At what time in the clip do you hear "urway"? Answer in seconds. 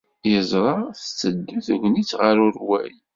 2.47-2.93